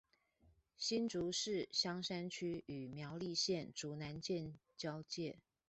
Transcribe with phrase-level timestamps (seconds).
[0.77, 5.37] 新竹市香山區與苗栗縣竹南鎮交界